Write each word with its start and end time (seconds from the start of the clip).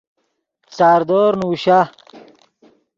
ساردور 0.77 1.31
نوشا 1.41 1.79